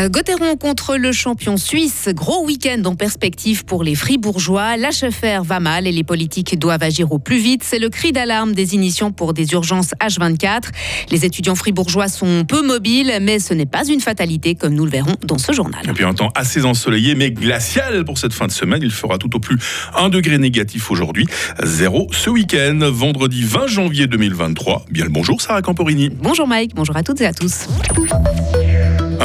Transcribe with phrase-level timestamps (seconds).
[0.00, 2.08] Euh, Gauthieron contre le champion suisse.
[2.14, 4.76] Gros week-end en perspective pour les Fribourgeois.
[4.76, 7.62] L'HFR va mal et les politiques doivent agir au plus vite.
[7.64, 10.70] C'est le cri d'alarme des initiants pour des urgences H24.
[11.10, 14.90] Les étudiants fribourgeois sont peu mobiles, mais ce n'est pas une fatalité comme nous le
[14.90, 15.82] verrons dans ce journal.
[15.88, 18.80] Et puis un temps assez ensoleillé mais glacial pour cette fin de semaine.
[18.82, 19.58] Il fera tout au plus
[19.96, 21.26] 1 degré négatif aujourd'hui,
[21.62, 24.86] 0 ce week-end, vendredi 20 janvier 2023.
[24.90, 26.08] Bien le bonjour Sarah Camporini.
[26.08, 27.66] Bonjour Mike, bonjour à toutes et à tous.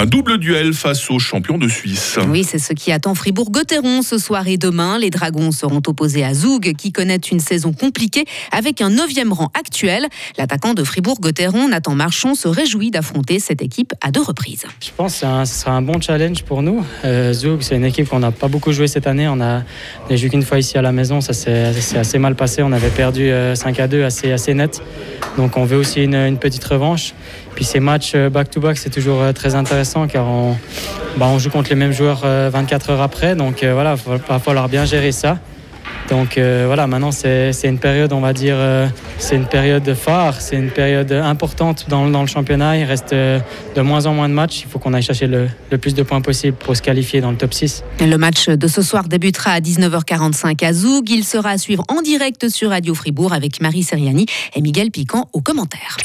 [0.06, 2.20] Un double duel face aux champions de Suisse.
[2.30, 5.00] Oui, c'est ce qui attend Fribourg-Gotteron ce soir et demain.
[5.00, 9.50] Les Dragons seront opposés à Zoug, qui connaît une saison compliquée avec un neuvième rang
[9.60, 10.06] actuel.
[10.38, 14.66] L'attaquant de Fribourg-Gotteron, Nathan Marchand, se réjouit d'affronter cette équipe à deux reprises.
[14.80, 16.86] Je pense que ce sera un bon challenge pour nous.
[17.04, 19.28] Euh, Zoug, c'est une équipe qu'on n'a pas beaucoup joué cette année.
[19.28, 19.64] On a,
[20.12, 21.20] joué qu'une fois ici à la maison.
[21.20, 22.62] Ça s'est assez mal passé.
[22.62, 24.84] On avait perdu 5 euh, à 2 assez, assez net.
[25.36, 27.16] Donc on veut aussi une petite revanche.
[27.56, 30.56] Puis ces matchs euh, back-to-back, c'est toujours très intéressant car on,
[31.18, 33.36] bah, on joue contre les mêmes joueurs 24 euh, heures après.
[33.36, 35.38] Donc voilà, il va falloir bien gérer ça.
[36.10, 38.88] Donc euh, voilà, maintenant c'est une période, on va dire, euh,
[39.18, 42.78] c'est une période phare, c'est une période importante dans, le championnat.
[42.78, 43.40] Il reste euh,
[43.76, 44.62] de moins en moins de matchs.
[44.62, 47.32] Il faut qu'on aille chercher le, le, plus de points possible pour se qualifier dans
[47.32, 47.84] le top 6.
[48.00, 51.10] Le match de ce soir débutera à 19h45 à Zoug.
[51.10, 55.28] Il sera à suivre en direct sur Radio Fribourg avec Marie Seriani et Miguel Piquant
[55.34, 55.98] aux commentaires.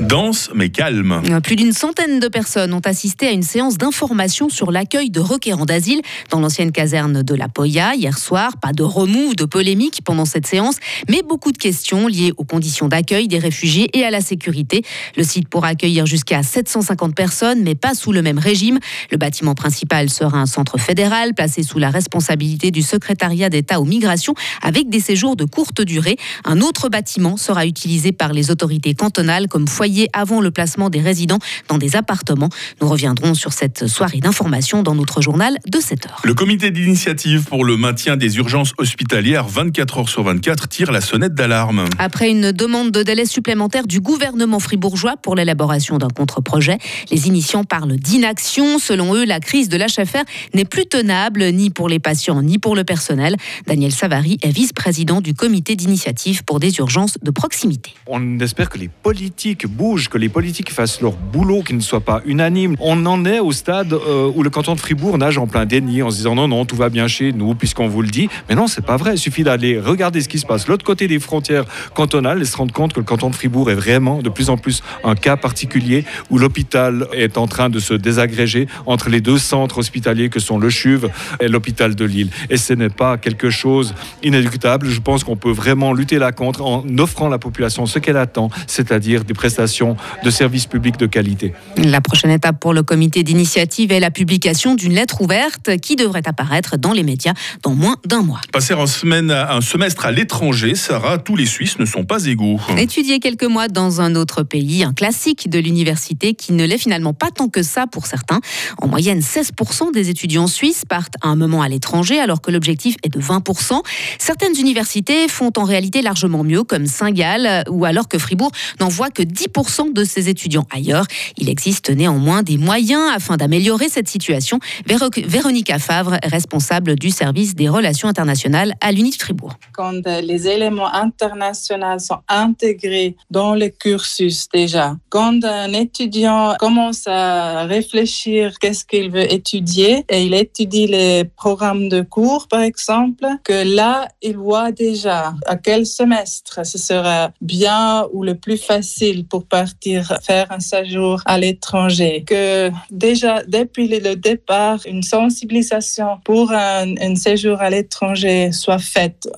[0.00, 1.22] Danse mais calme.
[1.42, 5.64] Plus d'une centaine de personnes ont assisté à une séance d'information sur l'accueil de requérants
[5.64, 8.56] d'asile dans l'ancienne caserne de la Poya hier soir.
[8.60, 10.76] Pas de remous ou de polémiques pendant cette séance,
[11.08, 14.82] mais beaucoup de questions liées aux conditions d'accueil des réfugiés et à la sécurité.
[15.16, 18.78] Le site pourra accueillir jusqu'à 750 personnes, mais pas sous le même régime.
[19.10, 23.84] Le bâtiment principal sera un centre fédéral placé sous la responsabilité du secrétariat d'État aux
[23.84, 26.16] migrations avec des séjours de courte durée.
[26.44, 31.00] Un autre bâtiment sera utilisé par les autorités cantonales comme foyer avant le placement des
[31.00, 31.38] résidents
[31.68, 32.48] dans des appartements.
[32.82, 36.20] Nous reviendrons sur cette soirée d'information dans notre journal de 7 heures.
[36.24, 41.00] Le comité d'initiative pour le maintien des urgences hospitalière 24 heures sur 24 tire la
[41.00, 41.84] sonnette d'alarme.
[42.00, 46.78] Après une demande de délai supplémentaire du gouvernement fribourgeois pour l'élaboration d'un contre-projet,
[47.12, 48.80] les initiants parlent d'inaction.
[48.80, 50.24] Selon eux, la crise de l'HFR
[50.54, 53.36] n'est plus tenable ni pour les patients ni pour le personnel.
[53.68, 57.94] Daniel Savary est vice-président du comité d'initiative pour des urgences de proximité.
[58.08, 62.00] On espère que les politiques bougent, que les politiques fassent leur boulot, qu'ils ne soient
[62.00, 62.76] pas unanimes.
[62.80, 66.02] On en est au stade euh, où le canton de Fribourg nage en plein déni
[66.02, 68.28] en se disant non, non, tout va bien chez nous puisqu'on vous le dit.
[68.48, 69.14] Mais non, c'est pas vrai.
[69.14, 72.56] Il suffit d'aller regarder ce qui se passe l'autre côté des frontières cantonales et se
[72.56, 75.36] rendre compte que le canton de Fribourg est vraiment de plus en plus un cas
[75.36, 80.40] particulier où l'hôpital est en train de se désagréger entre les deux centres hospitaliers que
[80.40, 81.08] sont le CHUV
[81.40, 82.30] et l'hôpital de Lille.
[82.48, 84.88] Et ce n'est pas quelque chose inéluctable.
[84.88, 88.16] Je pense qu'on peut vraiment lutter là contre en offrant à la population ce qu'elle
[88.16, 91.52] attend, c'est-à-dire des prestations de services publics de qualité.
[91.76, 96.26] La prochaine étape pour le comité d'initiative est la publication d'une lettre ouverte qui devrait
[96.26, 98.40] apparaître dans les médias dans moins d'un mois.
[98.52, 102.58] Passer un, semaine, un semestre à l'étranger, Sarah, tous les Suisses ne sont pas égaux.
[102.76, 107.14] Étudier quelques mois dans un autre pays, un classique de l'université qui ne l'est finalement
[107.14, 108.40] pas tant que ça pour certains.
[108.78, 112.96] En moyenne, 16% des étudiants suisses partent à un moment à l'étranger alors que l'objectif
[113.02, 113.80] est de 20%.
[114.18, 119.22] Certaines universités font en réalité largement mieux, comme Saint-Gall, ou alors que Fribourg n'envoie que
[119.24, 121.06] 10% de ses étudiants ailleurs.
[121.36, 124.58] Il existe néanmoins des moyens afin d'améliorer cette situation.
[124.86, 129.54] Véronica Favre, responsable du service des relations internationales à l'UNIT Fribourg.
[129.72, 137.64] Quand les éléments internationaux sont intégrés dans le cursus déjà, quand un étudiant commence à
[137.64, 143.74] réfléchir qu'est-ce qu'il veut étudier et il étudie les programmes de cours par exemple, que
[143.74, 149.46] là il voit déjà à quel semestre ce sera bien ou le plus facile pour
[149.46, 152.24] partir faire un séjour à l'étranger.
[152.26, 159.28] Que déjà depuis le départ, une sensibilisation pour un, séjour à l'étranger soit faite.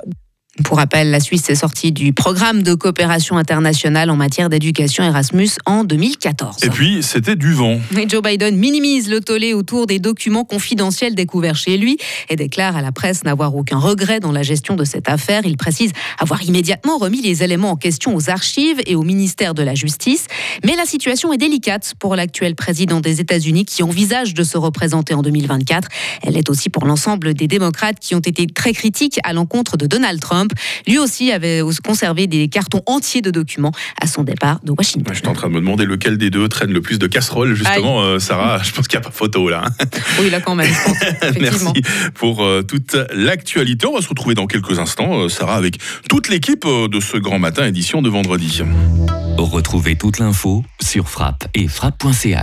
[0.65, 5.51] Pour rappel, la Suisse est sortie du programme de coopération internationale en matière d'éducation Erasmus
[5.67, 6.65] en 2014.
[6.65, 7.79] Et puis, c'était du vent.
[8.09, 11.99] Joe Biden minimise le tollé autour des documents confidentiels découverts chez lui
[12.31, 15.43] et déclare à la presse n'avoir aucun regret dans la gestion de cette affaire.
[15.45, 19.63] Il précise avoir immédiatement remis les éléments en question aux archives et au ministère de
[19.63, 20.27] la Justice.
[20.65, 25.15] Mais la situation est délicate pour l'actuel président des États-Unis qui envisage de se représenter
[25.15, 25.89] en 2024.
[26.23, 29.87] Elle est aussi pour l'ensemble des démocrates qui ont été très critiques à l'encontre de
[29.87, 30.46] Donald Trump.
[30.87, 35.15] Lui aussi avait conservé des cartons entiers de documents à son départ de Washington.
[35.15, 37.55] je suis en train de me demander lequel des deux traîne le plus de casseroles,
[37.55, 38.63] justement, euh, Sarah.
[38.63, 39.65] Je pense qu'il n'y a pas photo là.
[40.21, 40.73] oui, là quand même.
[41.41, 41.83] Merci
[42.15, 43.87] pour euh, toute l'actualité.
[43.87, 45.79] On va se retrouver dans quelques instants, euh, Sarah, avec
[46.09, 48.63] toute l'équipe de ce grand matin édition de vendredi.
[49.39, 52.35] Retrouvez toute l'info sur frappe et frappe.ch.